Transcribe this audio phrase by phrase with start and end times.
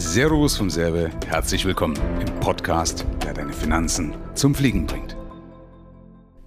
[0.00, 5.16] Servus vom Serve, herzlich willkommen im Podcast, der deine Finanzen zum Fliegen bringt.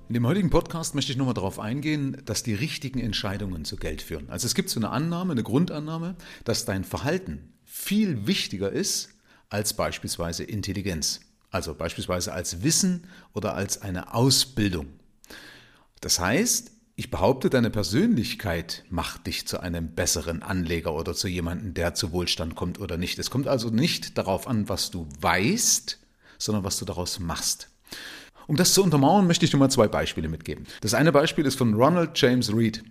[0.08, 4.02] In dem heutigen Podcast möchte ich nochmal darauf eingehen, dass die richtigen Entscheidungen zu Geld
[4.02, 4.29] führen.
[4.29, 9.09] Also es gibt so eine Annahme, eine Grundannahme, dass dein Verhalten viel wichtiger ist
[9.50, 11.20] als beispielsweise Intelligenz.
[11.49, 14.88] Also beispielsweise als Wissen oder als eine Ausbildung.
[15.99, 16.71] Das heißt,
[17.02, 22.11] ich behaupte, deine Persönlichkeit macht dich zu einem besseren Anleger oder zu jemandem, der zu
[22.11, 23.18] Wohlstand kommt oder nicht.
[23.18, 25.97] Es kommt also nicht darauf an, was du weißt,
[26.37, 27.69] sondern was du daraus machst.
[28.45, 30.68] Um das zu untermauern, möchte ich dir mal zwei Beispiele mitgeben.
[30.82, 32.83] Das eine Beispiel ist von Ronald James Reed.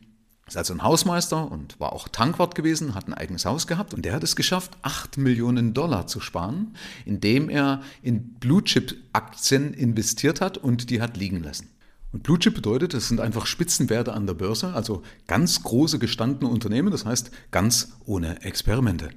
[0.48, 4.04] Ist also ein Hausmeister und war auch Tankwart gewesen, hat ein eigenes Haus gehabt und
[4.04, 9.72] der hat es geschafft, 8 Millionen Dollar zu sparen, indem er in Blue Chip Aktien
[9.72, 11.68] investiert hat und die hat liegen lassen.
[12.12, 16.50] Und Blue Chip bedeutet, es sind einfach Spitzenwerte an der Börse, also ganz große gestandene
[16.50, 19.10] Unternehmen, das heißt ganz ohne Experimente.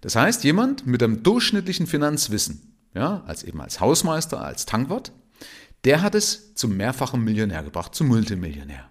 [0.00, 5.12] Das heißt, jemand mit einem durchschnittlichen Finanzwissen, ja, als eben als Hausmeister, als Tankwart,
[5.84, 8.88] der hat es zum mehrfachen Millionär gebracht, zum Multimillionär.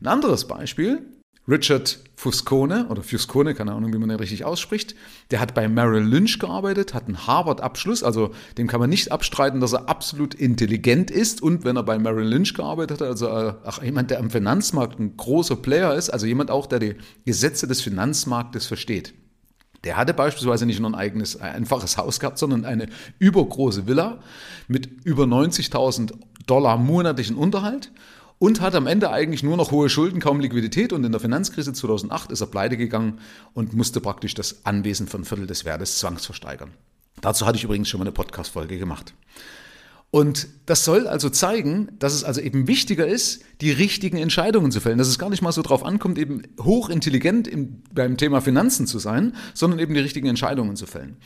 [0.00, 1.04] Ein anderes Beispiel,
[1.48, 4.94] Richard Fuscone oder Fuscone, keine Ahnung, wie man den richtig ausspricht,
[5.30, 9.60] der hat bei Merrill Lynch gearbeitet, hat einen Harvard-Abschluss, also dem kann man nicht abstreiten,
[9.60, 13.54] dass er absolut intelligent ist und wenn er bei Merrill Lynch gearbeitet hat, also äh,
[13.64, 17.66] auch jemand, der am Finanzmarkt ein großer Player ist, also jemand auch, der die Gesetze
[17.66, 19.14] des Finanzmarktes versteht.
[19.84, 22.88] Der hatte beispielsweise nicht nur ein eigenes, äh, einfaches Haus gehabt, sondern eine
[23.20, 24.18] übergroße Villa
[24.66, 26.12] mit über 90.000
[26.46, 27.90] Dollar monatlichen Unterhalt
[28.38, 31.72] und hat am Ende eigentlich nur noch hohe Schulden, kaum Liquidität und in der Finanzkrise
[31.72, 33.18] 2008 ist er pleite gegangen
[33.52, 36.70] und musste praktisch das Anwesen von Viertel des Wertes zwangsversteigern.
[37.20, 39.14] Dazu hatte ich übrigens schon mal eine Podcast-Folge gemacht.
[40.10, 44.80] Und das soll also zeigen, dass es also eben wichtiger ist, die richtigen Entscheidungen zu
[44.80, 44.96] fällen.
[44.96, 48.98] Dass es gar nicht mal so drauf ankommt, eben hochintelligent im, beim Thema Finanzen zu
[48.98, 51.18] sein, sondern eben die richtigen Entscheidungen zu fällen.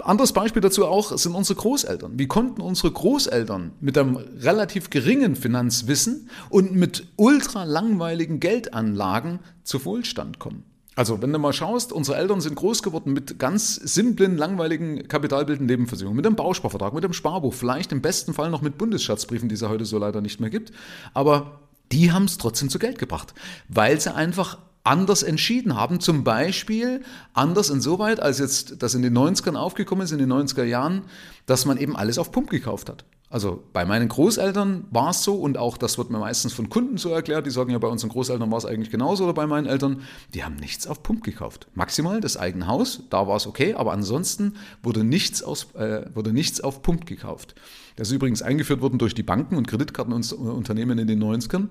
[0.00, 2.18] Anderes Beispiel dazu auch sind unsere Großeltern.
[2.18, 9.84] Wie konnten unsere Großeltern mit einem relativ geringen Finanzwissen und mit ultra langweiligen Geldanlagen zu
[9.84, 10.64] Wohlstand kommen?
[10.94, 15.72] Also, wenn du mal schaust, unsere Eltern sind groß geworden mit ganz simplen, langweiligen kapitalbildenden
[15.72, 19.54] Nebenversicherungen, mit einem Bausparvertrag, mit einem Sparbuch, vielleicht im besten Fall noch mit Bundesschatzbriefen, die
[19.54, 20.72] es ja heute so leider nicht mehr gibt.
[21.14, 21.60] Aber
[21.92, 23.32] die haben es trotzdem zu Geld gebracht,
[23.68, 26.00] weil sie einfach anders entschieden haben.
[26.00, 27.02] Zum Beispiel
[27.34, 31.02] anders insoweit, als jetzt das in den 90ern aufgekommen ist, in den 90er Jahren,
[31.46, 33.04] dass man eben alles auf Pump gekauft hat.
[33.30, 36.96] Also bei meinen Großeltern war es so und auch das wird mir meistens von Kunden
[36.96, 39.66] so erklärt, die sagen ja, bei unseren Großeltern war es eigentlich genauso oder bei meinen
[39.66, 40.00] Eltern,
[40.32, 41.68] die haben nichts auf Pump gekauft.
[41.74, 46.32] Maximal das eigene Haus, da war es okay, aber ansonsten wurde nichts, aus, äh, wurde
[46.32, 47.54] nichts auf Pump gekauft.
[47.96, 51.68] Das ist übrigens eingeführt worden durch die Banken und Kreditkartenunternehmen in den 90ern,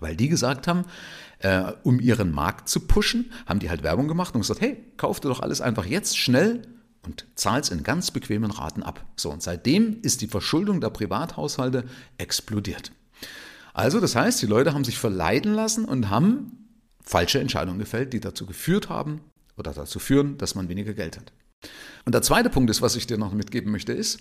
[0.00, 0.84] weil die gesagt haben,
[1.38, 5.24] äh, um ihren Markt zu pushen, haben die halt Werbung gemacht und gesagt, hey, kauft
[5.24, 6.62] doch alles einfach jetzt schnell
[7.02, 9.04] und zahlt es in ganz bequemen Raten ab.
[9.16, 11.84] So, und seitdem ist die Verschuldung der Privathaushalte
[12.18, 12.92] explodiert.
[13.72, 16.68] Also, das heißt, die Leute haben sich verleiten lassen und haben
[17.02, 19.20] falsche Entscheidungen gefällt, die dazu geführt haben
[19.56, 21.32] oder dazu führen, dass man weniger Geld hat.
[22.04, 24.20] Und der zweite Punkt ist, was ich dir noch mitgeben möchte, ist,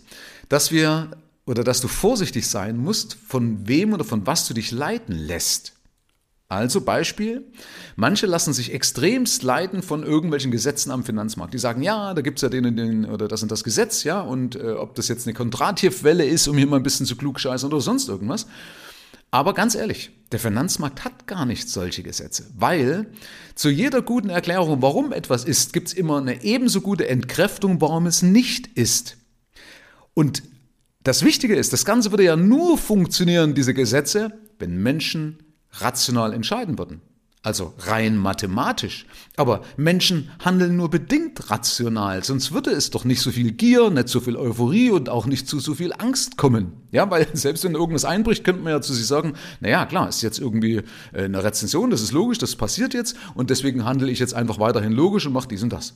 [0.49, 1.11] dass wir
[1.45, 5.73] oder dass du vorsichtig sein musst, von wem oder von was du dich leiten lässt.
[6.51, 7.45] Also Beispiel,
[7.95, 11.53] manche lassen sich extremst leiten von irgendwelchen Gesetzen am Finanzmarkt.
[11.53, 14.19] Die sagen, ja, da gibt es ja den, den oder das und das Gesetz, ja,
[14.21, 17.71] und äh, ob das jetzt eine Kontrativwelle ist, um hier mal ein bisschen zu klugscheißen
[17.71, 18.47] oder sonst irgendwas.
[19.29, 23.05] Aber ganz ehrlich, der Finanzmarkt hat gar nicht solche Gesetze, weil
[23.53, 28.07] zu jeder guten Erklärung, warum etwas ist, gibt es immer eine ebenso gute Entkräftung, warum
[28.07, 29.17] es nicht ist.
[30.15, 30.41] Und
[31.09, 35.39] das Wichtige ist, das Ganze würde ja nur funktionieren, diese Gesetze, wenn Menschen
[35.71, 37.01] rational entscheiden würden.
[37.41, 39.07] Also rein mathematisch.
[39.35, 44.07] Aber Menschen handeln nur bedingt rational, sonst würde es doch nicht so viel Gier, nicht
[44.07, 46.73] so viel Euphorie und auch nicht zu so viel Angst kommen.
[46.91, 50.21] Ja, weil selbst wenn irgendwas einbricht, könnte man ja zu sich sagen, naja, klar, ist
[50.21, 54.19] jetzt irgendwie äh, eine Rezension, das ist logisch, das passiert jetzt und deswegen handle ich
[54.19, 55.95] jetzt einfach weiterhin logisch und mache dies und das.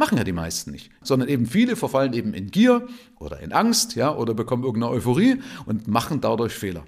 [0.00, 2.88] Machen ja die meisten nicht, sondern eben viele verfallen eben in Gier
[3.18, 6.86] oder in Angst, ja, oder bekommen irgendeine Euphorie und machen dadurch Fehler.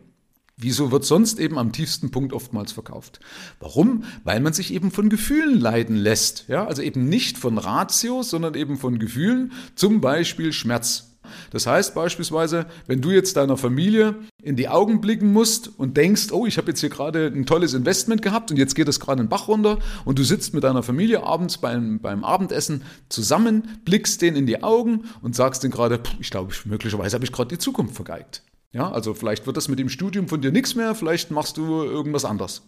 [0.57, 3.21] Wieso wird sonst eben am tiefsten Punkt oftmals verkauft?
[3.61, 4.05] Warum?
[4.25, 6.47] Weil man sich eben von Gefühlen leiten lässt.
[6.49, 11.12] Ja, also eben nicht von Ratio, sondern eben von Gefühlen, zum Beispiel Schmerz.
[11.51, 16.33] Das heißt beispielsweise, wenn du jetzt deiner Familie in die Augen blicken musst und denkst,
[16.33, 19.23] oh, ich habe jetzt hier gerade ein tolles Investment gehabt und jetzt geht es gerade
[19.23, 24.23] den Bach runter und du sitzt mit deiner Familie abends beim, beim Abendessen zusammen, blickst
[24.23, 27.59] denen in die Augen und sagst denen gerade, ich glaube, möglicherweise habe ich gerade die
[27.59, 28.43] Zukunft vergeigt.
[28.73, 31.83] Ja, also vielleicht wird das mit dem Studium von dir nichts mehr, vielleicht machst du
[31.83, 32.63] irgendwas anderes.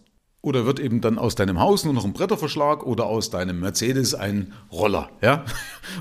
[0.45, 4.13] Oder wird eben dann aus deinem Haus nur noch ein Bretterverschlag oder aus deinem Mercedes
[4.13, 5.43] ein Roller, ja?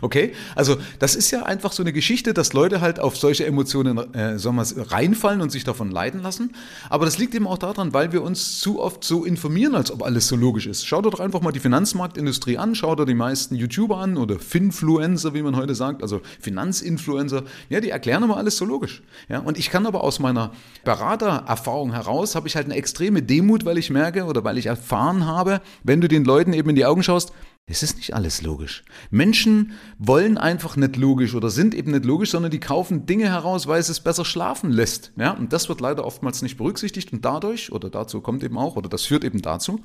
[0.04, 3.96] Okay, also das ist ja einfach so eine Geschichte, dass Leute halt auf solche Emotionen
[4.12, 6.52] äh, sagen wir, reinfallen und sich davon leiten lassen.
[6.90, 10.02] Aber das liegt eben auch daran, weil wir uns zu oft so informieren, als ob
[10.02, 10.86] alles so logisch ist.
[10.86, 15.32] Schau doch einfach mal die Finanzmarktindustrie an, schau dir die meisten YouTuber an oder Finfluencer,
[15.32, 17.44] wie man heute sagt, also Finanzinfluencer.
[17.70, 19.02] Ja, die erklären immer alles so logisch.
[19.30, 20.52] Ja, und ich kann aber aus meiner
[20.84, 25.24] Beratererfahrung heraus, habe ich halt eine extreme Demut, weil ich merke oder weil ich erfahren
[25.24, 27.32] habe, wenn du den Leuten eben in die Augen schaust,
[27.66, 28.84] es ist nicht alles logisch.
[29.10, 33.66] Menschen wollen einfach nicht logisch oder sind eben nicht logisch, sondern die kaufen Dinge heraus,
[33.66, 35.12] weil es es besser schlafen lässt.
[35.16, 38.76] Ja, und das wird leider oftmals nicht berücksichtigt und dadurch, oder dazu kommt eben auch,
[38.76, 39.80] oder das führt eben dazu,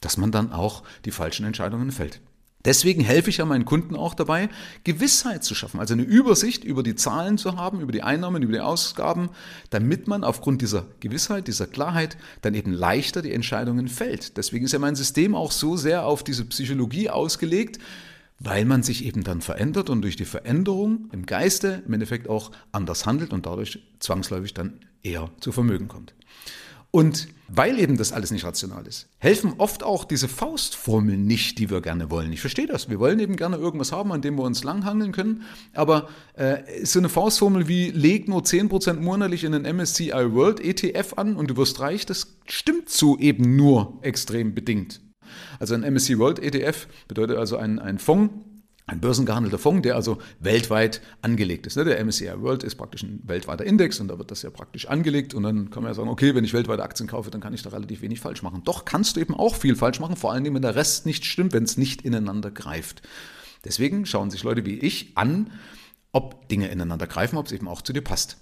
[0.00, 2.20] dass man dann auch die falschen Entscheidungen fällt.
[2.64, 4.48] Deswegen helfe ich ja meinen Kunden auch dabei,
[4.82, 8.52] Gewissheit zu schaffen, also eine Übersicht über die Zahlen zu haben, über die Einnahmen, über
[8.52, 9.30] die Ausgaben,
[9.70, 14.36] damit man aufgrund dieser Gewissheit, dieser Klarheit dann eben leichter die Entscheidungen fällt.
[14.36, 17.78] Deswegen ist ja mein System auch so sehr auf diese Psychologie ausgelegt,
[18.40, 22.50] weil man sich eben dann verändert und durch die Veränderung im Geiste im Endeffekt auch
[22.72, 26.12] anders handelt und dadurch zwangsläufig dann eher zu Vermögen kommt.
[26.98, 31.70] Und weil eben das alles nicht rational ist, helfen oft auch diese Faustformeln nicht, die
[31.70, 32.32] wir gerne wollen.
[32.32, 32.90] Ich verstehe das.
[32.90, 35.42] Wir wollen eben gerne irgendwas haben, an dem wir uns langhangeln können.
[35.74, 41.14] Aber äh, so eine Faustformel wie leg nur 10% monatlich in den MSCI World ETF
[41.16, 45.00] an und du wirst reich, das stimmt so eben nur extrem bedingt.
[45.60, 48.34] Also ein MSCI World ETF bedeutet also ein, ein Fonds,
[48.88, 51.76] ein börsengehandelter Fonds, der also weltweit angelegt ist.
[51.76, 51.84] Ne?
[51.84, 55.34] Der MSCI World ist praktisch ein weltweiter Index und da wird das ja praktisch angelegt
[55.34, 57.62] und dann kann man ja sagen, okay, wenn ich weltweite Aktien kaufe, dann kann ich
[57.62, 58.62] da relativ wenig falsch machen.
[58.64, 61.52] Doch kannst du eben auch viel falsch machen, vor allem wenn der Rest nicht stimmt,
[61.52, 63.02] wenn es nicht ineinander greift.
[63.64, 65.50] Deswegen schauen sich Leute wie ich an,
[66.12, 68.38] ob Dinge ineinander greifen, ob es eben auch zu dir passt.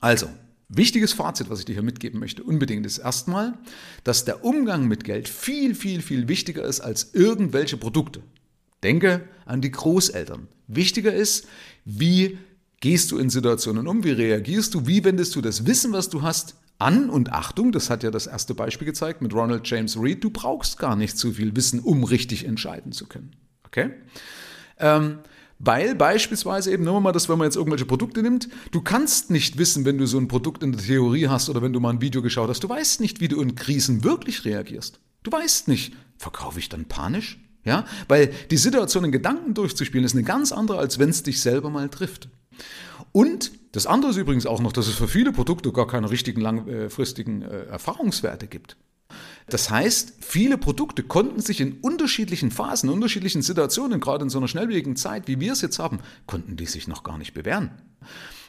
[0.00, 0.28] Also,
[0.74, 3.58] Wichtiges Fazit, was ich dir hier mitgeben möchte, unbedingt ist erstmal,
[4.04, 8.22] dass der Umgang mit Geld viel, viel, viel wichtiger ist als irgendwelche Produkte.
[8.82, 10.48] Denke an die Großeltern.
[10.66, 11.46] Wichtiger ist,
[11.84, 12.38] wie
[12.80, 16.22] gehst du in Situationen um, wie reagierst du, wie wendest du das Wissen, was du
[16.22, 20.24] hast, an und Achtung, das hat ja das erste Beispiel gezeigt mit Ronald James Reed,
[20.24, 23.36] du brauchst gar nicht so viel Wissen, um richtig entscheiden zu können.
[23.64, 23.90] Okay?
[24.78, 25.18] Ähm,
[25.60, 29.30] weil beispielsweise eben, nehmen wir mal das, wenn man jetzt irgendwelche Produkte nimmt, du kannst
[29.30, 31.90] nicht wissen, wenn du so ein Produkt in der Theorie hast oder wenn du mal
[31.90, 34.98] ein Video geschaut hast, du weißt nicht, wie du in Krisen wirklich reagierst.
[35.22, 37.38] Du weißt nicht, verkaufe ich dann panisch?
[37.64, 41.40] Ja, weil die Situation in Gedanken durchzuspielen ist eine ganz andere, als wenn es dich
[41.40, 42.28] selber mal trifft.
[43.12, 46.40] Und das andere ist übrigens auch noch, dass es für viele Produkte gar keine richtigen
[46.40, 48.76] langfristigen äh, Erfahrungswerte gibt.
[49.48, 54.48] Das heißt, viele Produkte konnten sich in unterschiedlichen Phasen, unterschiedlichen Situationen, gerade in so einer
[54.48, 57.70] schnelllebigen Zeit, wie wir es jetzt haben, konnten die sich noch gar nicht bewähren.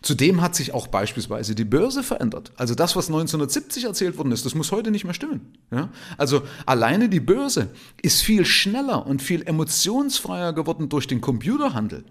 [0.01, 2.51] Zudem hat sich auch beispielsweise die Börse verändert.
[2.57, 5.53] Also das, was 1970 erzählt worden ist, das muss heute nicht mehr stimmen.
[5.71, 5.89] Ja?
[6.17, 7.69] Also alleine die Börse
[8.01, 12.03] ist viel schneller und viel emotionsfreier geworden durch den Computerhandel.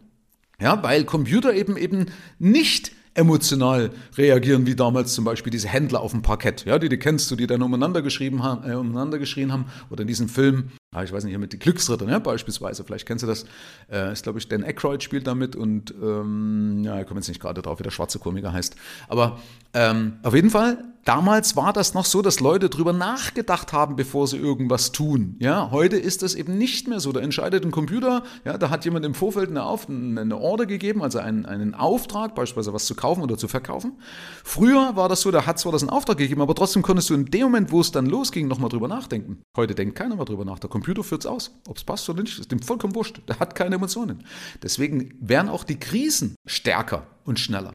[0.59, 2.07] Ja, weil Computer eben eben
[2.39, 6.99] nicht emotional reagieren, wie damals zum Beispiel diese Händler auf dem Parkett, ja, die du
[6.99, 11.03] kennst, die dann umeinander geschrieben haben, äh, umeinander geschrien haben, oder in diesem Film ah,
[11.03, 13.47] ich weiß nicht, mit die Glücksritter, ne, beispielsweise, vielleicht kennst du das,
[13.91, 17.41] äh, ist glaube ich, Dan Aykroyd spielt damit und ähm, ja, ich komme jetzt nicht
[17.41, 18.77] gerade drauf, wie der schwarze Komiker heißt.
[19.09, 19.41] Aber
[19.73, 24.27] ähm, auf jeden Fall, damals war das noch so, dass Leute drüber nachgedacht haben, bevor
[24.27, 25.37] sie irgendwas tun.
[25.39, 27.13] Ja, heute ist das eben nicht mehr so.
[27.13, 31.03] Da entscheidet ein Computer, ja, da hat jemand im Vorfeld eine, Auf eine Order gegeben,
[31.03, 33.99] also einen, einen Auftrag, beispielsweise was zu kaufen oder zu verkaufen.
[34.45, 37.15] Früher war das so, da hat zwar das einen Auftrag gegeben, aber trotzdem konntest du
[37.15, 39.43] in dem Moment, wo es dann losging, nochmal drüber nachdenken.
[39.57, 40.59] Heute denkt keiner mehr drüber nach.
[40.59, 41.55] Der Computer führt es aus.
[41.69, 43.21] Ob es passt oder nicht, ist dem vollkommen wurscht.
[43.29, 44.25] Der hat keine Emotionen.
[44.63, 47.73] Deswegen werden auch die Krisen stärker und schneller.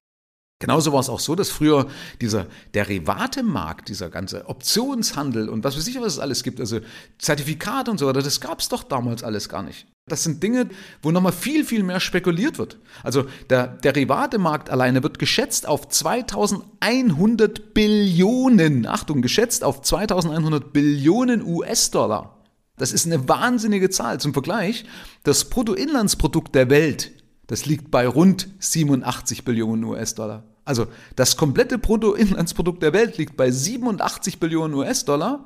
[0.59, 1.87] Genauso war es auch so, dass früher
[2.19, 6.79] dieser Derivatemarkt, dieser ganze Optionshandel und was weiß ich, was es alles gibt, also
[7.19, 9.85] Zertifikate und so weiter, das gab es doch damals alles gar nicht.
[10.07, 10.69] Das sind Dinge,
[11.03, 12.79] wo nochmal viel, viel mehr spekuliert wird.
[13.03, 22.37] Also der Derivatemarkt alleine wird geschätzt auf 2100 Billionen, Achtung, geschätzt auf 2100 Billionen US-Dollar.
[22.77, 24.19] Das ist eine wahnsinnige Zahl.
[24.19, 24.85] Zum Vergleich,
[25.23, 27.11] das Bruttoinlandsprodukt der Welt,
[27.47, 30.43] das liegt bei rund 87 Billionen US-Dollar.
[30.65, 35.45] Also das komplette Bruttoinlandsprodukt der Welt liegt bei 87 Billionen US-Dollar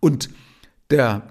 [0.00, 0.30] und
[0.90, 1.22] der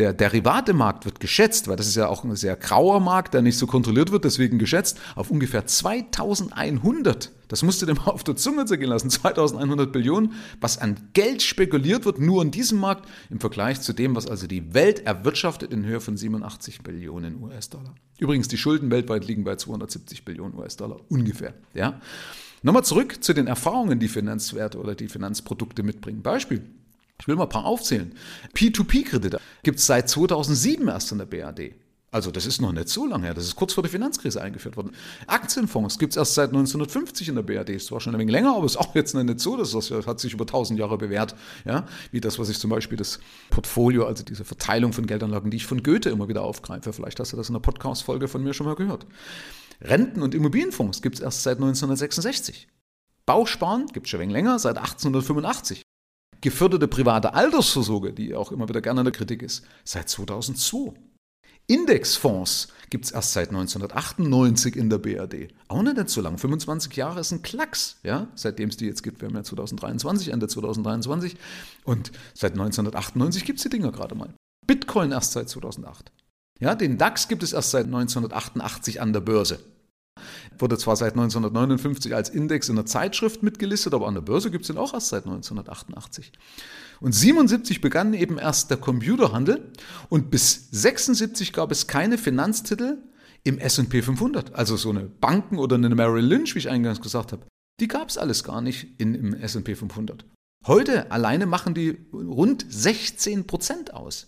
[0.00, 3.58] der Derivatemarkt wird geschätzt, weil das ist ja auch ein sehr grauer Markt, der nicht
[3.58, 7.30] so kontrolliert wird, deswegen geschätzt, auf ungefähr 2100.
[7.48, 9.10] Das musst du dir mal auf der Zunge zergehen lassen.
[9.10, 14.16] 2100 Billionen, was an Geld spekuliert wird, nur in diesem Markt, im Vergleich zu dem,
[14.16, 17.94] was also die Welt erwirtschaftet in Höhe von 87 Billionen US-Dollar.
[18.18, 21.52] Übrigens, die Schulden weltweit liegen bei 270 Billionen US-Dollar ungefähr.
[21.74, 22.00] Ja?
[22.62, 26.22] Nochmal zurück zu den Erfahrungen, die Finanzwerte oder die Finanzprodukte mitbringen.
[26.22, 26.62] Beispiel.
[27.20, 28.12] Ich will mal ein paar aufzählen.
[28.54, 31.74] P2P-Kredite gibt es seit 2007 erst in der BAD.
[32.12, 34.76] Also das ist noch nicht so lange her, das ist kurz vor der Finanzkrise eingeführt
[34.76, 34.90] worden.
[35.28, 38.56] Aktienfonds gibt es erst seit 1950 in der BRD, ist zwar schon ein wenig länger,
[38.56, 41.86] aber ist auch jetzt nicht so, das hat sich über tausend Jahre bewährt, ja?
[42.10, 45.66] wie das, was ich zum Beispiel das Portfolio, also diese Verteilung von Geldanlagen, die ich
[45.66, 48.66] von Goethe immer wieder aufgreife, vielleicht hast du das in einer Podcast-Folge von mir schon
[48.66, 49.06] mal gehört.
[49.80, 52.66] Renten- und Immobilienfonds gibt es erst seit 1966.
[53.24, 55.84] Bausparen gibt es schon ein wenig länger, seit 1885
[56.40, 60.94] geförderte private Altersvorsorge, die auch immer wieder gerne in der Kritik ist, seit 2002.
[61.66, 65.54] Indexfonds gibt es erst seit 1998 in der BRD.
[65.68, 66.36] Auch nicht so lang.
[66.36, 69.20] 25 Jahre ist ein Klacks, ja, seitdem es die jetzt gibt.
[69.20, 71.36] Wir haben ja 2023, Ende 2023.
[71.84, 74.34] Und seit 1998 gibt es die Dinger gerade mal.
[74.66, 76.10] Bitcoin erst seit 2008.
[76.58, 79.60] Ja, den DAX gibt es erst seit 1988 an der Börse.
[80.58, 84.62] Wurde zwar seit 1959 als Index in der Zeitschrift mitgelistet, aber an der Börse gibt
[84.62, 86.32] es den auch erst seit 1988.
[87.00, 89.72] Und 77 begann eben erst der Computerhandel
[90.08, 92.98] und bis 76 gab es keine Finanztitel
[93.44, 97.32] im S&P 500, also so eine Banken oder eine Merrill Lynch, wie ich eingangs gesagt
[97.32, 97.46] habe.
[97.80, 100.24] Die gab es alles gar nicht in, im S&P 500.
[100.66, 104.26] Heute alleine machen die rund 16 Prozent aus.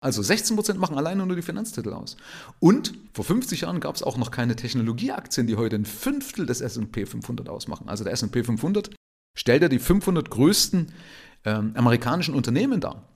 [0.00, 2.16] Also 16 Prozent machen alleine nur die Finanztitel aus.
[2.60, 6.60] Und vor 50 Jahren gab es auch noch keine Technologieaktien, die heute ein Fünftel des
[6.60, 7.88] S&P 500 ausmachen.
[7.88, 8.90] Also der S&P 500
[9.36, 10.92] stellt ja die 500 größten
[11.44, 13.08] ähm, amerikanischen Unternehmen dar.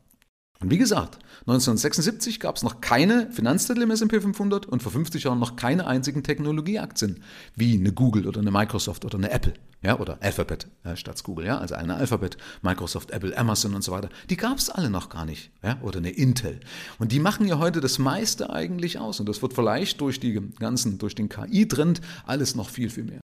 [0.61, 5.25] Und wie gesagt, 1976 gab es noch keine Finanztitel im S&P 500 und vor 50
[5.25, 7.23] Jahren noch keine einzigen Technologieaktien
[7.57, 11.47] wie eine Google oder eine Microsoft oder eine Apple, ja, oder Alphabet ja, statt Google,
[11.47, 14.09] ja, also eine Alphabet, Microsoft, Apple, Amazon und so weiter.
[14.31, 16.61] Die gab es alle noch gar nicht, ja, oder eine Intel.
[16.99, 20.41] Und die machen ja heute das meiste eigentlich aus und das wird vielleicht durch die
[20.59, 23.21] ganzen, durch den KI-Trend alles noch viel, viel mehr.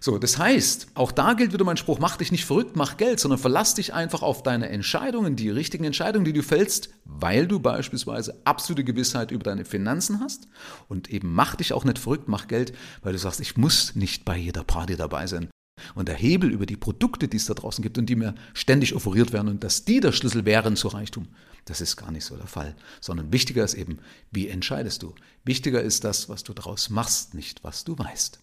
[0.00, 3.18] So, das heißt, auch da gilt wieder mein Spruch, mach dich nicht verrückt, mach Geld,
[3.18, 7.58] sondern verlass dich einfach auf deine Entscheidungen, die richtigen Entscheidungen, die du fällst, weil du
[7.58, 10.46] beispielsweise absolute Gewissheit über deine Finanzen hast
[10.88, 12.72] und eben mach dich auch nicht verrückt, mach Geld,
[13.02, 15.48] weil du sagst, ich muss nicht bei jeder Party dabei sein.
[15.94, 18.94] Und der Hebel über die Produkte, die es da draußen gibt und die mir ständig
[18.94, 21.28] offeriert werden und dass die der Schlüssel wären zu Reichtum,
[21.64, 22.74] das ist gar nicht so der Fall.
[23.00, 23.98] Sondern wichtiger ist eben,
[24.30, 25.14] wie entscheidest du?
[25.44, 28.40] Wichtiger ist das, was du daraus machst, nicht was du weißt.